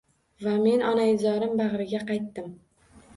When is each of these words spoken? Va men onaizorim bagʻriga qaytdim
Va 0.45 0.53
men 0.61 0.85
onaizorim 0.91 1.53
bagʻriga 1.59 1.99
qaytdim 2.09 2.49